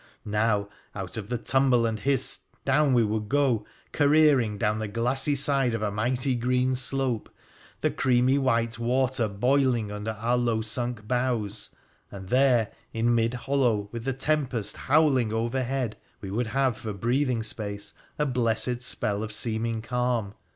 [0.25, 5.35] Now, out of the tumble and hiss, down we would go, careering down the glassy
[5.35, 7.29] side of a mighty green slope,
[7.81, 11.69] the creamy white water boiling under our low sunk bows,
[12.09, 16.89] and there, in mid hollow, with the tempest howl ing overhead, we would have for
[16.89, 20.33] a breathing space a blessed spell of seeming calm.